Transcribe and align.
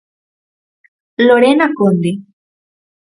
Lorena 1.27 1.69
Conde. 1.77 2.11